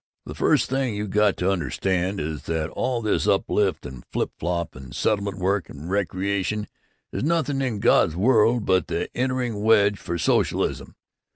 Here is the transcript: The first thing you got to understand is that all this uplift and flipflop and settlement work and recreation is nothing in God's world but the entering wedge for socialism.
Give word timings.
The 0.25 0.33
first 0.33 0.67
thing 0.67 0.95
you 0.95 1.07
got 1.07 1.37
to 1.37 1.51
understand 1.51 2.19
is 2.19 2.45
that 2.45 2.71
all 2.71 3.03
this 3.03 3.27
uplift 3.27 3.85
and 3.85 4.03
flipflop 4.11 4.75
and 4.75 4.95
settlement 4.95 5.37
work 5.37 5.69
and 5.69 5.91
recreation 5.91 6.67
is 7.11 7.23
nothing 7.23 7.61
in 7.61 7.77
God's 7.79 8.15
world 8.15 8.65
but 8.65 8.87
the 8.87 9.15
entering 9.15 9.61
wedge 9.61 9.99
for 9.99 10.17
socialism. 10.17 10.95